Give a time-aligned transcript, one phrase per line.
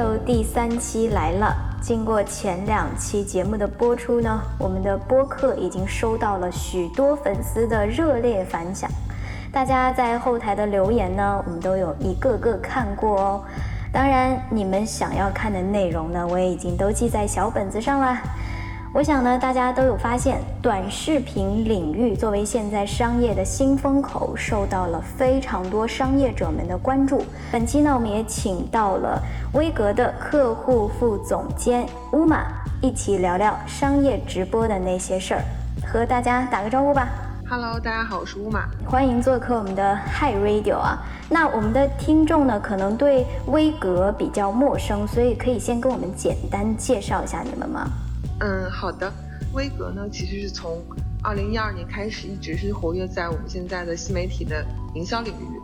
[0.00, 1.54] 又第三期来了。
[1.82, 8.90] 经过前两期节目的播出呢，我们的播客已经收到了许多粉丝的热烈反响。
[9.52, 13.44] 大家在后台的留言呢，我们都有一个个看过哦。
[13.92, 18.16] 当然，你们想要看的内容呢，我也已经都记在小本子上了。
[18.92, 27.22] 我想呢，大家都有发现，短视频领域作为现在商业的新风口，受到了非常多商业者们的关注。
[27.52, 29.22] 本期呢，我们也请到了
[29.52, 32.48] 威格的客户副总监乌玛，
[32.82, 35.42] 一起聊聊商业直播的那些事儿，
[35.86, 37.06] 和大家打个招呼吧。
[37.48, 40.98] Hello，大家好，我是乌玛，欢迎做客我们的 Hi Radio 啊。
[41.28, 47.88] 那我们的听众呢，可能对威格比较陌生，所以可以先跟我们简单介绍一下你们吗？
[48.40, 49.12] 嗯，好的。
[49.52, 50.82] 微格呢，其实是从
[51.22, 55.60] 二零一二年开始，一直是活跃在我们现在的新媒体的营销领域。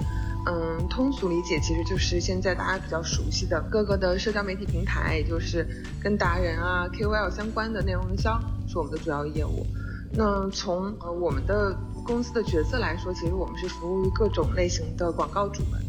[0.48, 5.66] 嗯，通俗理解，其实就是现在大家比较熟悉的各个的社交媒体平台，也就是
[6.02, 9.66] 跟达人啊、KOL 相关的内容营销，是我们的主要业务。
[10.12, 15.80] 那从呃我们的公司的角色来说，其实我们是服务于各种类型的广告主们，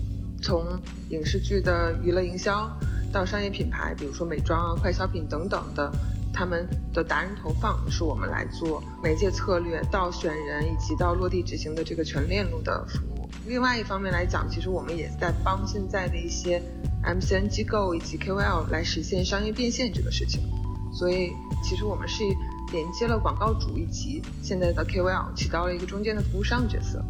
[0.41, 0.63] 从
[1.09, 2.69] 影视剧的娱乐营销
[3.11, 5.91] 到商业品牌，比如说美妆啊、快消品等等的，
[6.38, 13.27] 他们的达人投放是我们来做媒介策略到选人以及到落地执行的这个全链路的服务。
[13.47, 16.61] 另外一方面来讲，其实我们也在帮现在的一些
[17.03, 20.41] MCN 机构以及 KOL 来实现商业变现这个事情。
[20.93, 21.31] 所以
[21.63, 22.23] 其实我们是。
[22.73, 27.02] 连接了广告主以及现在的 KOL，起到了一个中间的服务商角色。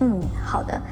[0.00, 0.82] 嗯，好的。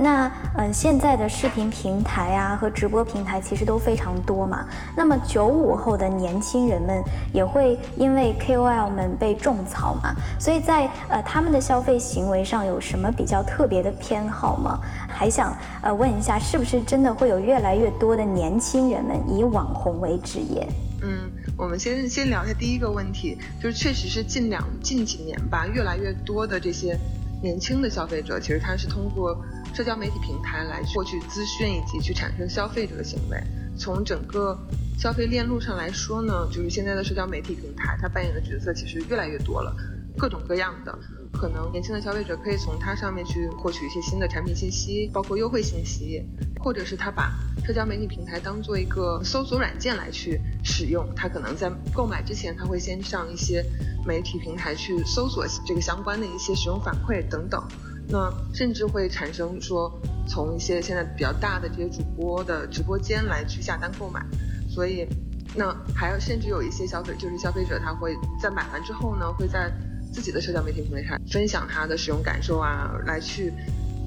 [0.00, 4.66] 那嗯，现在的视频平台啊和直播平台其实都非常多嘛。
[4.96, 14.80] 那么九五后的年轻人们也会因为 KOL 们被种草嘛，所以在呃他们的消费行为上有什么比较特别的偏好吗？
[15.08, 20.66] 还想呃问一下，是不是真的会有越来越多的年轻人们以网红为职业？
[21.02, 21.30] 嗯。
[21.56, 26.98] 我们先先聊一下第一个问题，就是确实是近两近几年吧，越来越多的这些
[27.42, 29.36] 年轻的消费者，其实他是通过
[29.74, 33.42] 社交媒体平台来获取资讯以及去产生消费这个行为。
[33.78, 34.58] 从整个
[34.98, 39.74] 消费链路上来说呢，就是现在的社交媒体平台，它扮演的角色其实越来越多了，
[40.18, 40.98] 各种各样的。
[41.32, 46.22] 可能年轻的消费者可以从它上面去获取一些新的产品信息，包括优惠信息，
[46.62, 47.32] 或者是他把
[47.64, 51.08] 社交媒体平台当做一个搜索软件来去使用。
[51.14, 53.64] 他可能在购买之前，他会先上一些
[54.04, 57.62] 媒体平台去搜索这个相关的一些使用反馈等等。
[58.10, 59.92] 那甚至会产生说，
[60.26, 64.20] 从一些现在比较大的这些主播的直播间来去下单购买。
[64.68, 65.06] 所以，
[65.54, 69.72] 那还有甚至有一些消费就是消费者他会在买完之后呢，会在
[70.12, 73.52] 自己的社交媒体平台上分享他的使用感受啊，来去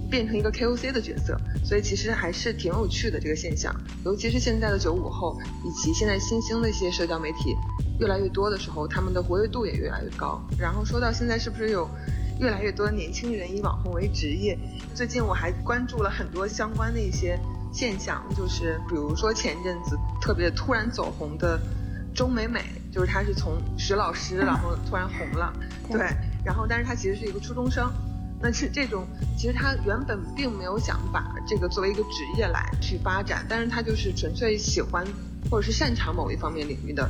[0.09, 3.73] 变成一个 KOC 的角色，所以其实还是挺有趣的这个现象。
[4.05, 7.55] 尤其是现在的九五后，以及现在新兴的一些社交媒体
[7.99, 10.41] 越来越多的时候，他们的活跃度也越来越高。
[10.59, 11.89] 然后说到现在，是不是有
[12.43, 14.59] 越来越多的年轻人以网红为职业？
[14.93, 17.39] 最近我还关注了很多相关的一些
[17.71, 21.57] 现象，就是比如说前阵子特别突然走红的
[22.13, 22.61] 钟美美。
[22.91, 25.51] 就是她是从石老师，然后突然红了，
[25.89, 25.99] 对，
[26.45, 27.91] 然后但是她其实是一个初中生，
[28.39, 35.03] 那是这种，其实他原本并没有想把这个作为一个职业来去发展，但是他就是纯粹喜欢
[35.49, 37.09] 或者是擅长某一方面领域的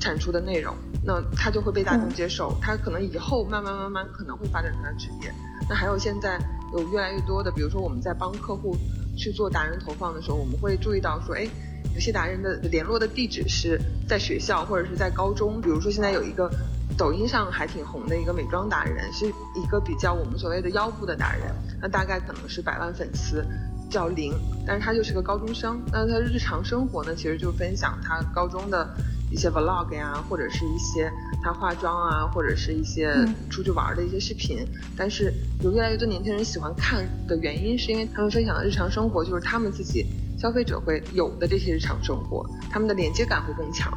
[0.00, 0.74] 产出的内容，
[1.04, 5.32] 那他就会被大众接受，他可能以后慢慢慢慢可能会发展成他的职业。
[5.68, 6.38] 那还有现在
[6.72, 8.76] 有越来越多的，比如说我们在帮客户
[9.16, 11.46] 去做达人投放的时候，我们会注意到说，哎。
[11.92, 16.48] 有些达人的联络的地址是在学校或者是在高中，比如说现在有一个
[16.96, 23.44] 抖音上还挺红的一个美妆达人，是一个比较我们所谓的腰部的达人，那大概可能是百万粉丝，
[23.90, 24.32] 叫林，
[24.64, 28.88] 但是他就是个高中生，那他日常生活呢，其实就分享他高中的
[29.30, 31.10] 一些 vlog 呀，或者是一些
[31.42, 33.12] 他化妆啊，或者是一些
[33.48, 34.66] 出去玩的一些视频，
[34.96, 35.32] 但是
[35.62, 40.06] 有越来越多年轻人喜欢看的原因，是因为他们分享的日常生活就是他们自己。
[40.38, 43.92] 消费者会有的这些日常生活，他们的连接感会更强。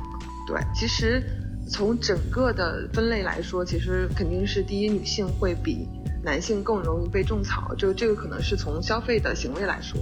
[0.46, 1.24] 对，其实
[1.70, 5.88] 从整个的分类来说，其实肯定是第一，女性会比
[6.22, 7.74] 男性更容易被种草。
[7.78, 9.98] 就这个可能是从消费的行为来说，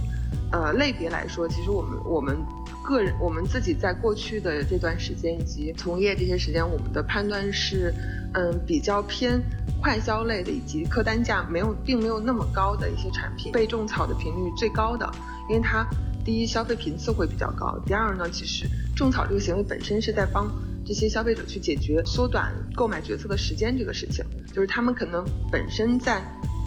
[0.52, 2.36] 呃，类别来说，其实我们我们
[2.84, 7.92] 个人我们自己在过去的这段时间以及从业这些时间，我们的判断是，
[8.34, 9.40] 嗯，比较偏
[9.80, 15.10] 快消类的以及客单价没有并没有那么高的一些产品被种草的频率最高的，
[15.48, 15.86] 因为它。
[16.24, 17.76] 第一，消费频次会比较高。
[17.84, 18.64] 第二呢，其实
[18.94, 20.48] 种草这个行为本身是在帮
[20.86, 24.24] 这些消费者去解决缩短购买决策的时间这个事情。
[24.52, 26.22] 就是他们可能本身在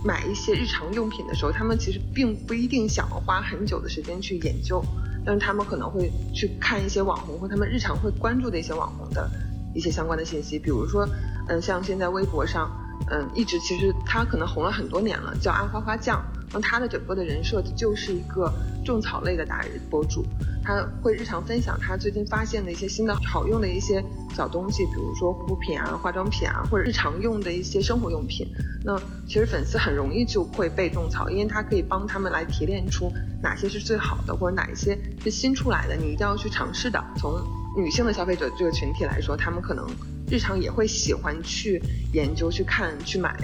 [0.06, 4.80] 买一些日常用品的时候，他们其实并不一定想要花很久的时间去研究
[5.25, 9.28] 但是他们可能会去看一些网红或他们日常会关注的一些网红的
[9.74, 11.10] 一些相关的信息，比如说，
[11.48, 12.69] 嗯，像现在微博上，
[13.10, 16.24] 嗯，一直其实他可能红了很多年了，叫阿花花酱。
[16.56, 18.50] 那他的整个的人设就是一个
[18.86, 20.24] 种草类的达人博主，
[20.63, 24.02] 他会日常分享他最近发现的一些新的好用的一些
[24.34, 28.48] 小东西，比如说护肤品啊、化妆品啊，或者日常用的一些生活用品。
[28.86, 28.98] 那
[29.28, 33.12] 其实粉丝很容易就会被种草，因为他可以帮他们来提炼出
[33.44, 37.04] 哪些是最好的，或者哪一些是新出来的，你一定要去尝试的。
[37.18, 37.38] 从
[37.75, 39.86] 女性的消费者这个群体来说，他们可能
[40.31, 43.36] 日常也会喜欢去研究、去看、去买。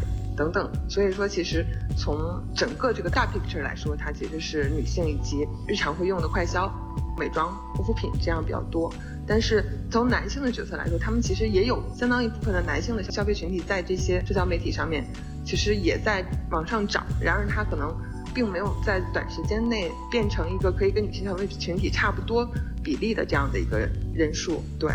[0.41, 1.63] 等等，所以说其实
[1.95, 2.17] 从
[2.55, 6.67] 整个这个大 picture 来说，它其实是女性以及日常会用的快消、
[7.15, 8.91] 美妆、护肤品这样比较多。
[9.27, 15.05] 但是从男性的角色来说，他们其实也有相当一部分的男性的消费群体在这些社交媒体上面，
[15.45, 17.05] 其实也在往上涨。
[17.19, 17.95] 然而他可能
[18.33, 22.49] 并没有在短时间内变成一个可以跟女性消费群体差不多
[22.83, 24.63] 比例的这样的一个人数。
[24.79, 24.91] 对，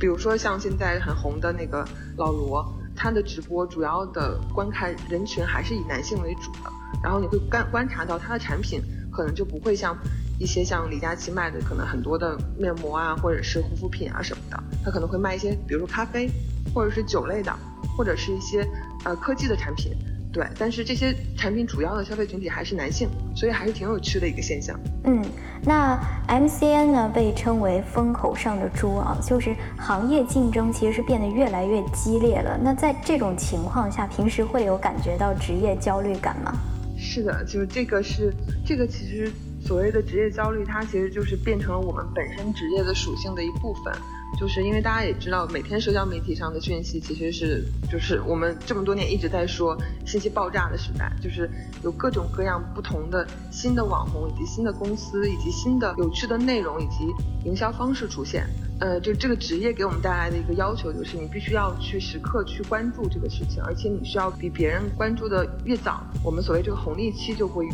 [0.00, 1.86] 比如说像现在很红的那个
[2.16, 2.75] 老罗。
[2.96, 6.72] 他的直播主要的观看人群还是以男性为主的，
[7.02, 8.80] 然后你会观观察到他的产品
[9.12, 9.96] 可能就不会像
[10.38, 16.30] 一些像李佳琦卖的可能很多的面膜啊，或者是护肤品啊什么的，他可能会卖一些比如说咖啡，
[16.74, 17.54] 或者是酒类的，
[17.96, 18.66] 或者是一些
[19.04, 19.92] 呃科技的产品。
[20.36, 24.78] 对，但是这些产品主要的消费群体还是男性，所以还是挺有趣的一个现象。
[25.04, 25.24] 嗯，
[25.62, 25.98] 那
[26.28, 32.60] MCN 呢被称为风口上的猪啊，就是行业竞争其实是变得越来越激烈了。
[32.62, 36.52] 那在这种情况下，平时会有感觉到职业焦虑感吗？
[36.98, 38.30] 是的，就是这个是
[38.62, 39.32] 这个其实
[39.64, 43.94] 所谓的职业焦虑，它其实就是变成了我们本身职业的属性的一部分。
[44.38, 51.50] 就是因为大家也知道，每天社交媒体上的讯息其实是，就是我们这么多年一直在说信息爆炸的时代，就是
[51.82, 57.06] 有各种各样不同的新的网红，以及新的公司，以及新的有趣的内容，以及
[57.48, 58.46] 营销方式出现。
[58.78, 67.64] 呃，就这个职业给我们带来的一个要求，就是你必须要去时刻去关注这个事情，而且你需要比别人关注的越早，我们所谓这个红利期就会。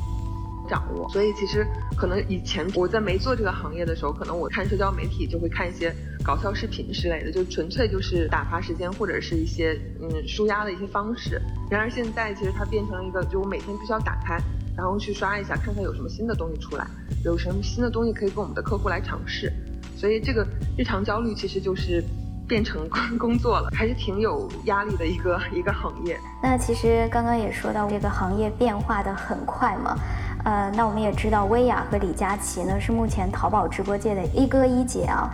[0.73, 11.39] 掌握，所以其实可能以前我在没做这个行业的时候，可能我看社交媒体就会看一些搞笑视频之类的，就纯粹就是打发时间或者是一些嗯舒压的一些方式。
[11.71, 14.39] 然而现在其实它变成了一个，就我每天必须要打开，
[14.75, 16.87] 然后去刷一下，看看有什么新的东西出来，
[17.23, 19.53] 有什么新的东西可以跟我们的客户来尝试。
[19.95, 20.43] 所以这个
[20.79, 22.03] 日常焦虑其实就是
[22.49, 22.89] 变成
[23.19, 26.19] 工 作了，还是挺有压力的一个一个行业。
[26.43, 29.97] 那其实刚刚也说到这个行业变化的很快嘛。
[30.45, 35.31] 呃，那我们也知道，薇娅和李佳琦呢是目前淘宝直播界的一哥一姐啊。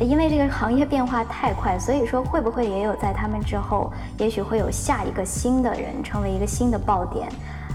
[0.00, 7.28] 因为这个行业变化太快，所以说会不会也有在他们之后，也许会有下一个新的人成为一个新的爆点？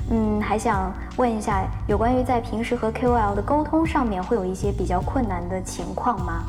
[0.09, 6.44] 嗯，还想问一下，有关于在平时和 KOL 的沟通上面，会有一些比较困难的情况吗？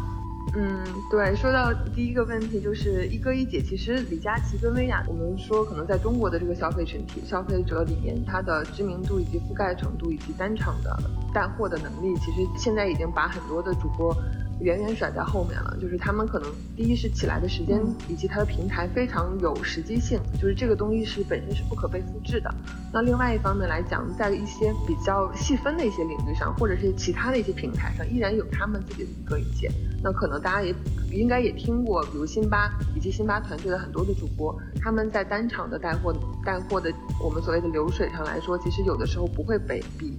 [0.61, 3.63] 嗯，对，说到第一个问题，就是一哥一姐。
[3.63, 10.99] 其实李佳琦跟薇娅，我们说可能在中国的这个消费群体、消费者里面，他的知名度以及覆盖程度以及单场的
[11.33, 14.13] 带货的能力，其实现在已经把很多的主播。
[14.61, 22.53] 远远甩在后面了，就是他们可能第一是起来的时间以及它的平台非常有时机性，就是这个东西是本身是不可被复制的。
[22.93, 29.73] 那另外一方面来讲，在一些比较细分的一些领域上，或者是其他的一些平台上，依然有他们自己的一个意见。
[30.03, 30.75] 那可能大家也
[31.13, 36.13] 应该也听过，比如辛巴以及辛巴团队的很多的主播，他们在单场的带货
[36.45, 40.13] 带货的我们所谓的流水上来说，其实有的时候不会被比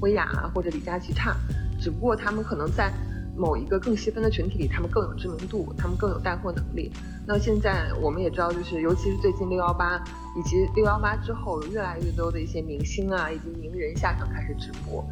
[0.00, 1.36] 薇娅啊或者李佳琦差，
[1.78, 2.90] 只不过他们可能在。
[3.36, 6.90] 某一个更细分的群体里，他们更有知名度，他们更有带货能力。
[7.26, 10.02] 那现在我们也知道，就是尤其是最近六幺八
[10.36, 15.04] 以及六幺八之后，越来越多的一些明星啊以及名人下场开始直播。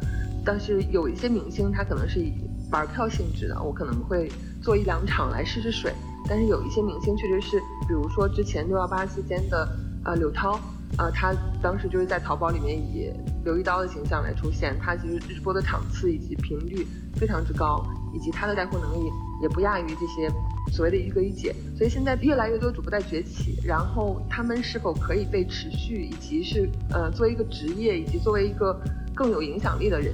[0.43, 2.33] 但是有一些明星他可能是以
[2.71, 5.93] 玩票性质的，我可能会做一两场来试试水。
[6.27, 9.67] 但是有一些明星确实是，比如说之前六幺八期间的
[10.05, 10.59] 呃柳涛，
[10.97, 13.11] 呃他当时就是在淘宝里面以
[13.43, 17.85] 刘一刀的形象来出现，他其实直播的场次以及频率非常之高。
[18.13, 19.09] 以及他的带货能力
[19.41, 20.29] 也不亚于这些
[20.73, 28.77] 所谓的一哥一姐，所以现在越来越多主播在崛起，然后他们是否可以被持续，以及是呃作为一个职业，以及作为一个
[29.15, 30.13] 更有影响力的人，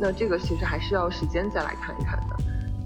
[0.00, 2.36] 那这个其实还是要时间再来看一看的。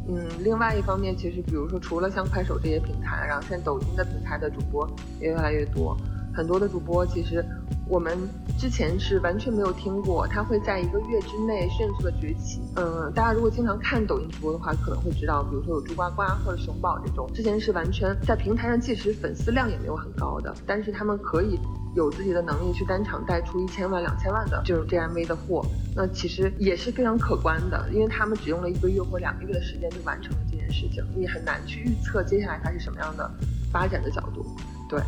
[0.09, 4.85] 嗯，另外一方面，其实比如说除了像快手这些平台，然后现在抖音的平台的主播
[5.21, 5.97] 也越来越多，
[6.35, 7.45] 很多的主播其实。
[7.89, 8.17] 我们
[8.57, 12.63] 之前是完全没有听过，他会在一个月之内迅速的崛起。
[12.77, 21.59] 嗯，大家如果经常看抖音直播的话，可能会知道，比如说有猪呱呱或者熊宝这种，之前是完全在平台上，即使粉丝量也没有很高的，但是他们可以
[21.97, 33.29] 有自己的能力去单场带出一千万、两千万的这种 GMV 的货，那其实也是非常可观的，因为他们只用了一个月或两个月的时间就完成了这件事情，你很难去预测接下来它是什么样的
[33.73, 34.47] 发展的角度。
[34.89, 35.01] 对，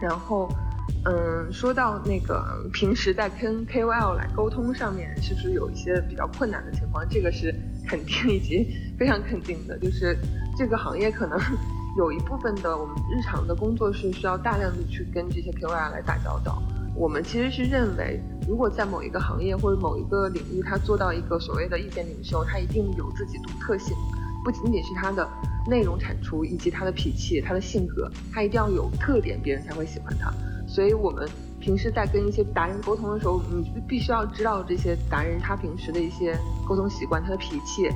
[0.00, 0.48] 然后。
[1.04, 7.04] 嗯，说到那个平时在跟 KOL 来沟通上面，是不是有一些比较困难的情况？
[7.08, 7.54] 这个是
[7.86, 10.16] 肯定以及非常肯定的，就是
[10.56, 11.38] 这个行业可能
[11.96, 16.60] 有一部分的我们日常的工作是需要大量的去跟这些 KOL 来打交道。
[16.96, 23.96] 我们其实是认为，如果在某一个行业或者某一个领域，他做到一个所谓的意见领袖，他一定有自己独特性，
[24.44, 25.28] 不仅仅是他的
[25.68, 30.32] 内容产出以及他的脾气、他的性格，他一定要有特点，别人才会喜欢他。
[30.68, 31.28] 所以，我们
[31.60, 37.88] 平时在跟一些达人沟通的时候，你必须要知道这些达人他平时的一些沟通习惯，他的脾气，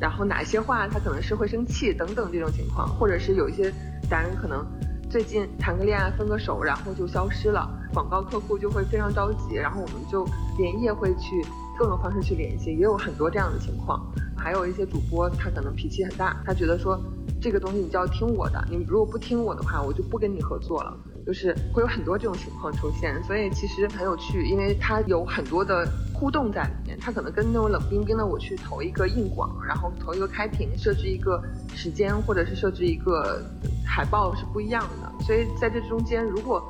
[0.00, 3.72] 然后哪些话他可能是会生气等等这种情况，或者是有一些
[4.10, 4.64] 达人可能
[5.10, 10.26] 最近谈个恋爱分个手，然后就消失了，广告客户就会非常着急，然后我们就
[10.58, 11.44] 连夜会去
[11.78, 14.00] 各种方式去联系，也有很多这样的情况。
[14.36, 17.00] 还有一些主播他可能脾气很大，他觉得说
[17.40, 20.96] 这个东西你就要听我的，你如果不听我的话，我就不跟你合作了。
[21.24, 26.98] 就是会有很多这种情况出现，所以其实很有趣，因为它有很多的互动在里面。
[27.00, 31.40] 它可能跟那种冷冰冰的我去投一个硬广，然后投一个开屏，设置一个
[31.76, 33.40] 时间，或者是设置一个
[33.86, 35.24] 海报是不一样的。
[35.24, 36.60] 所以在这中间，如果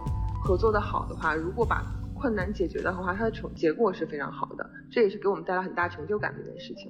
[0.44, 1.82] 合作的好的话，如果把
[2.22, 4.64] 困难解决的话，它的成结果是非常好的。
[4.88, 6.88] 这也是给我们带来很大成就感的一件事情。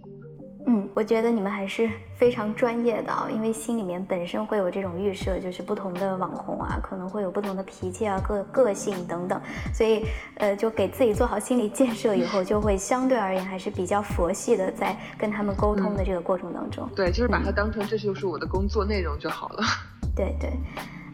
[0.66, 9.40] 嗯，我觉得你们还是非常专业的啊，因为心里面本身会有这种预设，就是不同的网红啊，可能会有不同的脾气啊、个个性等等，
[9.72, 10.04] 所以
[10.36, 16.86] 呃，就给自己做好心理建设以后，就会相对而言还是比较佛系的，在跟他们沟通的这个过程当中。
[16.94, 19.64] 对，就是把它当成这就是我的工作内容就好了。
[20.14, 20.50] 对对。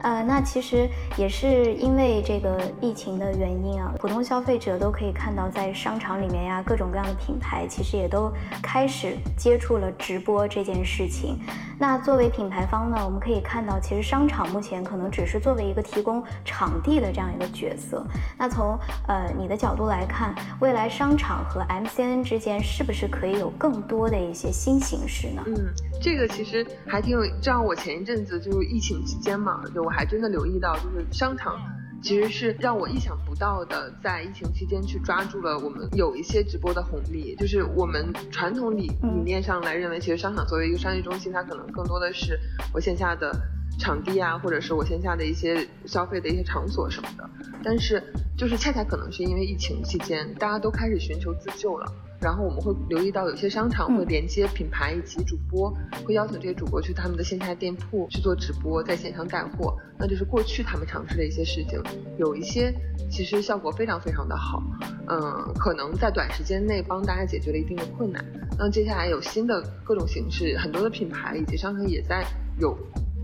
[0.00, 11.38] 呃，那其实也是因为这个疫情的原因啊，普通消费者都可以看到，在商场里面呀，各种各样的品牌其实也都开始接触了直播这件事情。
[11.81, 18.05] 那作为品牌方呢，我们可以看到，其实商场目前可能只是作为一个提供场地的这样一个角色。
[18.37, 25.43] 那从呃你的角度来看，未来商场和 MCN 之间是不是可以有更多的一些新形式呢？
[25.47, 25.55] 嗯，
[26.00, 29.83] 这个其实还挺有，像我前一阵子就是疫情期间嘛，就。
[29.88, 31.57] 我还真的留意到，就是商场
[32.02, 37.35] 其实是让我意想不到的，在疫情期间去抓住了我们有一些直播的红利。
[37.37, 42.38] 就是我们传统理理念上来认为，其实商场作为一个商业中心，它可能更多的是
[42.75, 43.33] 我线下的
[43.78, 47.31] 场地啊，或者是我线下的一些消费的一些场所什么的。
[47.64, 48.02] 但是
[48.37, 51.90] 就是恰恰可能是因为疫情期间，大家都开始寻求自救了。
[52.20, 55.72] 然后我们会留意到，有些商场会连接品牌以及主播，
[56.04, 59.76] 会邀请这些主播去他们的线下店铺去做直播，在线上带货。
[59.96, 61.80] 那就是过去他们尝试的一些事情，
[62.18, 62.75] 有一些
[63.08, 64.62] 其实效果非常非常的好，
[65.08, 68.25] 嗯，可能在短时间内帮大家解决了一定的困难。
[68.58, 72.25] 那接下来有新的各种形式，很多的品牌以及商场也在
[72.58, 72.76] 有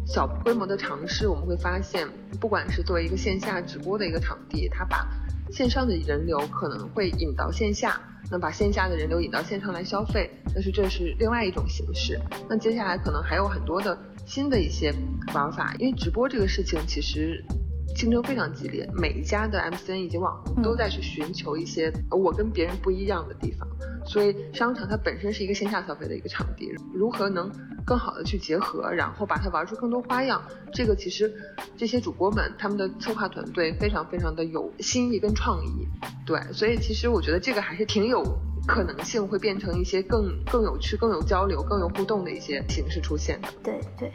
[0.06, 1.26] 小规模的尝试。
[1.26, 2.08] 我们会发现，
[2.40, 5.04] 不管是作为一个线下直播的一个场地，它把
[5.50, 8.00] 线上的人流可能会引到线下。
[8.30, 12.18] 那把线下的人流引到线上来消费，但是这是另外一种形式。
[12.48, 14.92] 那接下来可能还有很多的新的一些
[15.34, 17.44] 玩法，因为直播这个事情其实
[17.94, 23.68] 竞争非常激烈，每一家的 MCN 以及网红都在去寻求一些我跟别人不一样的地方。
[24.06, 27.50] 所以商场它本身是一个线下消费的一个场地，如何能
[27.86, 30.42] 更好的去结合，然后把它玩出更多花样？
[30.72, 31.32] 这个其实
[31.76, 35.88] 这些主播们他们的策划团队非常非常的有新意跟创意，
[36.26, 38.22] 对，所以其实我觉得这个还是挺有
[38.66, 43.48] 可能性会变成一些更更有趣、更有交流、更有互动的一些形式出现的。
[43.62, 44.12] 对对。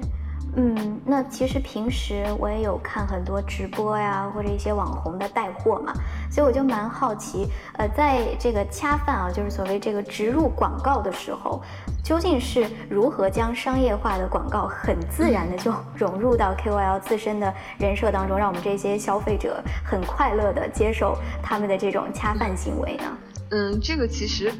[0.56, 5.94] 嗯，那其实平时我也有看很多直播呀，或者一些网红的带货嘛，
[6.32, 11.62] 所以我就蛮好奇，呃，在这个恰饭啊，就是所谓这个植入广告的时候，
[12.04, 23.04] 究竟是如何将商业化的广告很自然的就融入到 KOL 自身的人设当中，让我们这些消费者很快乐的接受他们的这种恰饭行为呢？
[23.52, 24.52] 嗯，这个其实。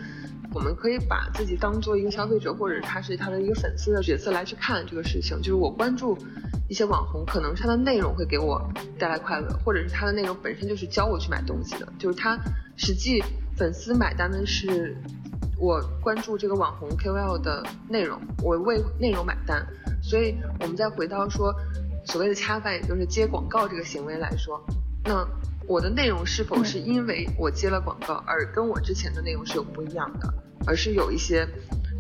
[0.54, 5.38] 我们可以把自己当做一个消费者，或者他是他的一个粉丝的角色来去看这个事情。
[5.38, 6.18] 就是我关注
[6.68, 8.60] 一些网红，可能他的内容会给我
[8.98, 11.88] 带来快乐，或者是他的内容本身就是教我去买东西的。
[12.00, 12.38] 就是他
[12.78, 13.24] 实际
[13.56, 14.98] 粉丝买单的是
[15.60, 19.66] 我关注这个网红 KOL 的内容，我为内容买单。
[20.02, 21.54] 所以我们再回到说
[22.06, 24.66] 所谓的恰饭，也就是接广告这个行为来说，
[25.06, 25.28] 那。
[25.70, 30.34] 我的内容是否是因为我接了广告而跟我之前的内容是有不一样的，
[30.66, 31.48] 而是有一些，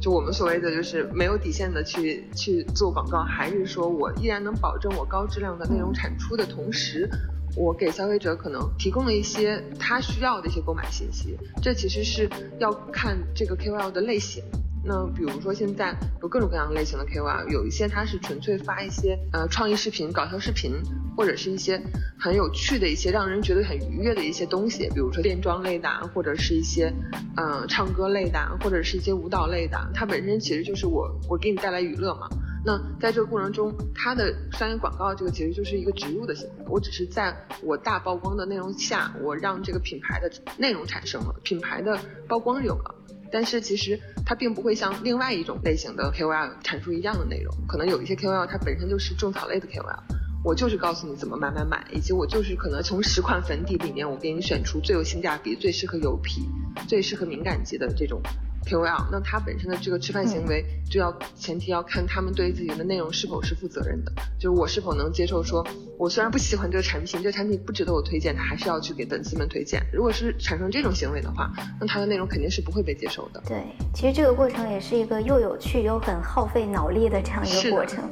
[0.02, 7.08] 就我们所谓的就是没有底线的去去做广告，还是说我依然能保证我高质量的内容产出的同时，
[7.56, 11.38] 我给消费者可能提供了一些他需要的一些购买信息。
[11.62, 12.28] 这其实是
[12.60, 14.44] 要看这个 KOL 的类型。
[14.84, 20.74] 那比如说现在有各种各样类型的 KOL，有一些他是纯粹发一些呃创意视频、搞笑视频，
[21.18, 21.82] 或者是一些
[22.18, 26.94] 很有趣的一些让人觉得很愉悦的一些东西，比如说变装类的，或者是一些
[27.36, 29.78] 嗯唱歌类的，或者是一些舞蹈类的。
[29.94, 32.28] 它本身其实就是我我给你带来娱乐嘛。
[32.66, 36.66] 那在这个过程中，它的商业广告这个其实就是一个植入的行为。
[36.68, 42.96] 我只是在我大曝光的内容下，我让这个品牌的内容产生了，品牌的曝光有了。
[43.32, 50.00] 但是其实它并不会像另外一种类型的 KOL 产出一样的内容，可能有一些 KOL 它本身就是种草类的 KOL，
[50.44, 56.42] 我就是告诉你怎么买买买，以及我就是可能从十款粉底里面我给你选出最有性价比、最适合油皮、
[56.88, 58.22] 最适合敏感肌的这种。
[58.70, 65.66] KOL，那他本身的这个吃饭行为就要前提要看他们对自己的内容是否是负责任的，就是我是否能接受说，
[65.98, 69.82] 我虽然不喜欢这个产品，这个产品不值得我推荐，他还是要去给粉丝们推荐。
[69.92, 73.42] 如果是产生这种行为的话，那他的内容肯定是不会被接受的。
[73.48, 78.04] 对，其实这个过程也是一个又有趣又很耗费脑力的这样一个过程。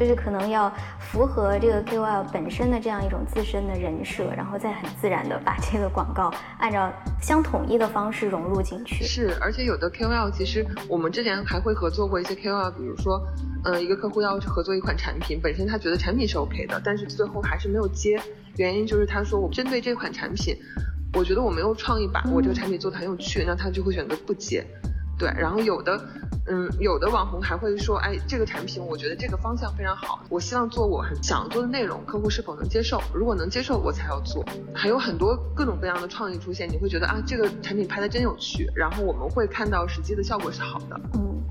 [0.00, 6.90] 就是可能要符合这个 KOL 本身的这样一种自身的人设，然后再很自然的把这个广告按照
[7.20, 9.04] 相统一的方式融入进去。
[9.04, 13.20] 是，而且有的 KOL 其实我们之前还会合作过一些 KOL，比如说，
[13.66, 18.18] 嗯，一个客户要去合作一款产品，本身他觉得产品是 OK 的，但是最后还是没有接，
[18.56, 20.56] 原因就是他说我针对这款产品，
[21.12, 24.66] 我觉得我没有创意把我这个产品做的很有趣，那他就会选择不接。
[25.20, 26.00] 对，然后有的。
[26.46, 33.00] 嗯，有的网红还会说，哎，这个产品我觉得这个方向非常好，我希望做我很想做的内容，客户是否能接受？
[33.14, 34.44] 如果能接受，我才要做。
[34.74, 41.00] 还有很多各种各样的创意出现，你会觉得啊，这个产品拍的真有趣，然后我们会看到实际的效果是好的。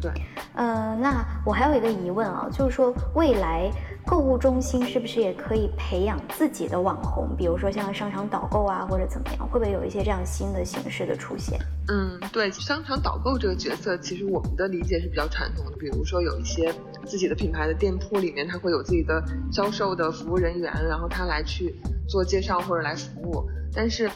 [0.01, 0.11] 对。
[0.55, 3.71] 呃，那我还有一个疑问啊，就是说未来。
[4.05, 7.29] 购物中心是不是也可以培养自己的网红？
[7.38, 9.47] 比如说像商场导购啊，或者怎么样？
[9.47, 11.59] 会不会有一些这样新的形式的出现？
[11.89, 15.77] 嗯，对，商场导购这个角色，其实我们的理解是比较传统的。
[15.77, 16.73] 比如说有一些
[17.05, 21.75] 自己的品牌的店铺里面，他会有自己的销售的服务人员，然后他来去
[22.07, 23.47] 做介绍或者来服务。
[23.75, 24.09] 但是。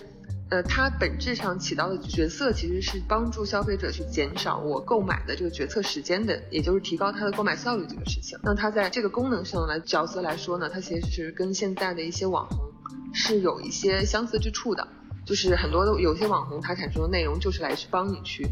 [0.50, 8.38] 呃，它本质上起到的角色其实是帮助消费者去减少我购买的这个决策时间的，也就是提高他的购买效率这个事情。
[8.44, 12.60] 那它在这个功能上来角色来说呢，它其实是跟现在的一些网红
[13.14, 14.88] 是有一些相似之处的，
[15.26, 18.48] 就是很多的有些网红他产生的内容就是来去帮你去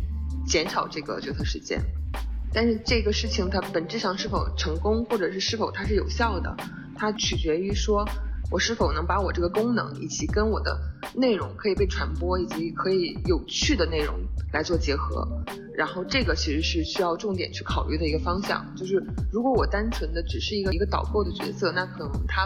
[0.47, 1.79] 减少这个决策时间，
[2.51, 6.57] 但是这个事情它本质上是否成功，或者是是否它是有效的，
[6.95, 8.07] 它取决于说。
[8.51, 10.77] 我是否能把我这个功能以及跟我的
[11.15, 14.13] 内容可以被传播以及可以有趣的内容
[14.51, 15.25] 来做结合？
[15.73, 18.63] 然后这个其实是需要重点去考虑的一个方向。
[18.75, 22.45] 就是如果我单纯的只是一个一个导购的角色，那可能它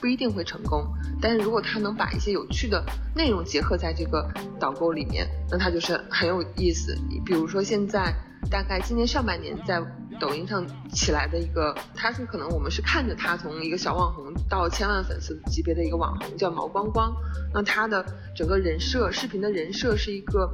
[0.00, 0.84] 不一定会成功。
[1.22, 6.98] 但是如果他能把一些有趣的内容结合在这个导购里面，那它就是很有意思。
[7.24, 8.12] 比如说现在
[8.50, 9.80] 大概今年上半年在。
[10.20, 17.14] 抖音上起来的一个，他是可能我们是看着他从一个小网红到千万粉丝级别的一个网红，叫毛光光。
[17.52, 20.50] 那他的整个人设，视频的人设是一个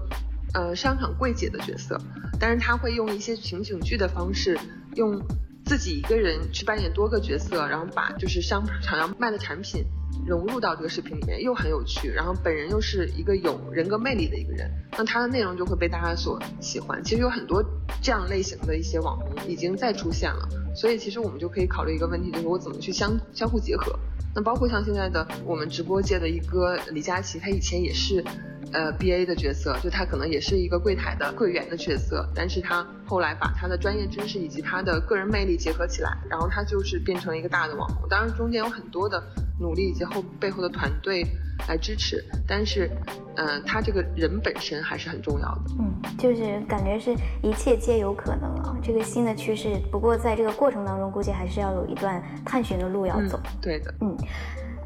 [0.54, 2.00] 呃商场柜姐的角色，
[2.38, 4.58] 但是他会用一些情景剧的方式，
[4.96, 5.20] 用
[5.64, 9.84] 自己一个人去扮演多个角色，然后把就是商场要卖的产品。
[10.26, 14.68] 融入到这个视频里面又很有趣，然后本人又是一个有人格魅力的一个人，
[14.98, 17.02] 那他的内容就会被大家所喜欢。
[17.02, 17.64] 其实有很多
[18.02, 23.98] 这样类型的一些网红已经在出现了，所以其实我们就可以考虑一个问题，就是我怎么去相相互结合。
[24.34, 28.24] 那包括像现在的我们直播界的一个李佳琦，他以前也是。
[28.72, 38.08] 呃，B A 的角色，就他可能也是一个柜台的柜员的角色，但是他后来把他的专业知识以及他的个人魅力结合起来，然后他就是变成了一个大的网红。
[38.08, 39.20] 当然中间有很多的
[39.60, 41.24] 努力以及后背后的团队
[41.68, 42.90] 来支持，但是，
[43.36, 45.62] 嗯，他这个人本身还是很重要的。
[45.78, 49.76] 嗯，就是感觉是一切皆有可能啊，这个新的趋势。
[49.92, 53.38] 不过在这个过程当中，估计还是要有一段探寻的路要走。
[53.60, 54.16] 对的，嗯。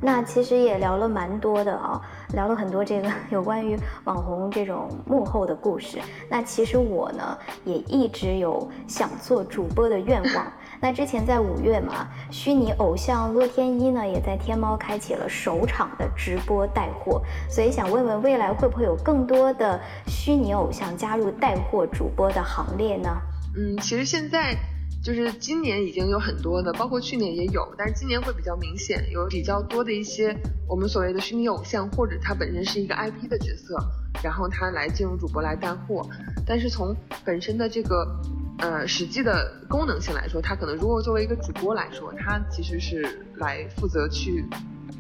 [0.01, 1.99] 那其实也聊了蛮多的啊，
[2.35, 5.99] 聊了很多这个 有关于网红这种幕后的故事。
[6.29, 10.53] 那其实我呢也一直有想做主播的愿望。
[10.81, 23.11] 那之前在五月嘛，虚拟偶像洛天依呢也在天猫开启了首场的直播带货，所以想问问未来会不会有更多的虚拟偶像加入带货主播的行列呢？
[23.57, 24.57] 嗯，其实现在。
[25.03, 30.35] 就是今年已经有很多的，包括去年也有，但是今年会比较明显，有比较多的一些
[30.67, 33.77] 我们所谓的虚拟偶像，或者他本身是一个 IP 的角色，
[34.23, 36.09] 然后他来进入主播来带货。
[36.47, 38.19] 但是从本身的这个
[38.59, 44.45] 呃实际的功能性来说，他可能如果作为一个主播来说，他其实是来负责去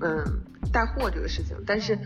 [0.01, 0.23] 嗯
[0.73, 1.57] 带货这个事情。
[1.67, 1.99] 但是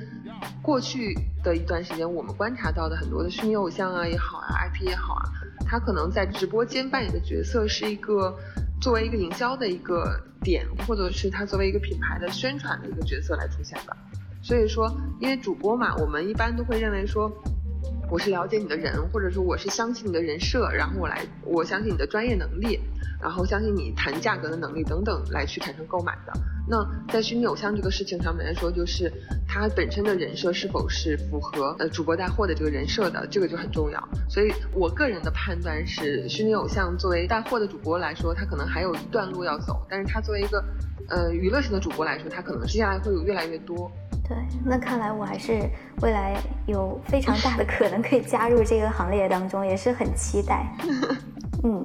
[0.63, 5.25] 过去的一段时间，我们观察到的很多的虚拟偶像啊也好啊，IP 也好啊，
[5.67, 8.37] 他可能在直播间扮演的角色是一个
[8.81, 13.97] 作为一个营销的一个点，或者是他作为一个品牌的宣传的一个角色来出现的。
[14.43, 17.33] 所以说，因为主播嘛，我们一般都会认为说。
[18.11, 22.81] 我是了解你的人，或者说我是相信你的人设，然后我来，我相信你的专业能力，
[23.21, 26.33] 然后相信你谈价格的能力等等来去产生购买的。
[26.69, 29.11] 那在虚拟偶像这个事情上面来说，就是
[29.49, 34.09] 他本身的人设是否是符合呃主播带货的这个人设的，这个就很重要。
[34.29, 40.63] 所以我个人的判断是，虚拟偶像作为带货的主播来说，他可能还有一段路要走，但是他作为一个
[41.09, 43.91] 呃娱乐型的主播来说，他可能接下来会有越来越多。
[44.29, 45.53] 对，那看来我还是
[46.03, 50.71] 未来有非常大的可能可以加入这个行列当中，也是很期待。
[51.65, 51.85] 嗯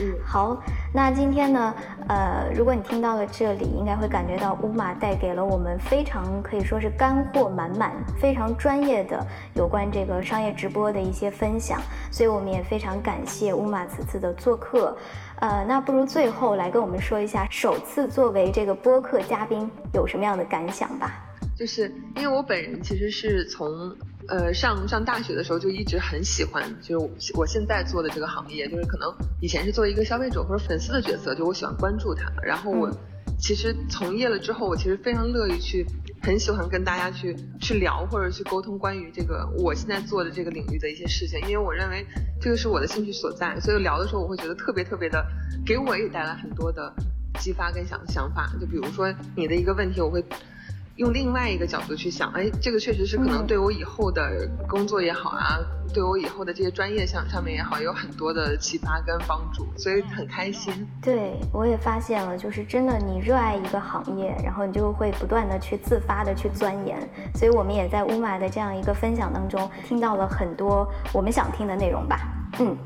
[0.00, 0.56] 嗯，好，
[0.92, 1.74] 那今天呢，
[2.08, 14.94] 呃，如果你听到了这里，应该会感觉到乌马带给了我们非常可以说是干货满满、非常专业的有关这个商业直播的一些分享，所以我们也非常感谢乌马此次的做客。
[15.40, 21.23] 呃，那不如最后来跟我们说一下，首次作为这个播客嘉宾有什么样的感想吧。
[21.56, 23.96] 就是因为我本人其实是从
[24.28, 29.08] 呃上上大学的时候就一直很喜欢，就是我现在做的这个行业，就是可能
[29.40, 32.28] 以前是作为一个消费者或者粉丝的角色，就我喜欢关注它。
[32.42, 32.90] 然后我
[33.38, 35.86] 其实从业了之后，我其实非常乐意去，
[36.22, 42.04] 很喜欢跟大家去去聊或者去沟通关于这个我现在做的这个领域的一些事情，因为我认为
[42.40, 45.24] 这个是我的兴趣所在，所以聊的时候我会觉得特别特别的，
[45.64, 46.92] 给我也带来很多的
[47.38, 48.52] 激发跟想想法。
[48.60, 50.24] 就比如说你的一个问题，我会。
[50.96, 55.58] 用另外一个角度去想，哎，这个确实是可能对我以后的工作也好啊，
[55.92, 60.86] 对我以后的这些专业项上面也好，有很多的启发跟帮助，所以很开心。
[61.02, 66.96] 对，我也发现了，就是真的，你热爱一个行业，然后你就会不断的去自发的去钻研。
[67.34, 72.20] 所以我们也在乌马的这样一个分享当中，听到了很多我们想听的内容吧。
[72.60, 72.76] 嗯，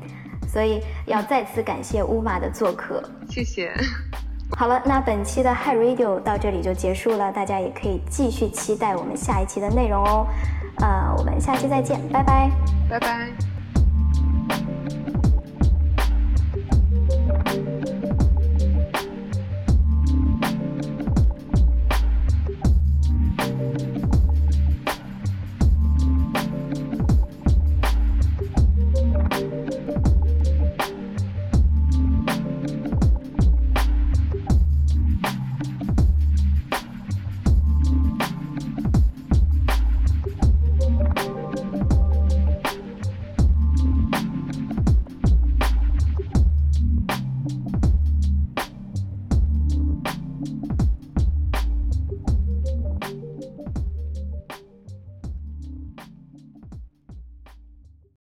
[0.47, 3.71] 所以要再次感谢乌马的做客，谢谢。
[4.57, 10.27] 好了，那本期的 Hi Radio 到这里就结束了，大家也可以继续期待我们下一期的内容哦。
[10.81, 12.49] 呃，我们下期再见，拜拜，
[12.89, 13.48] 拜拜。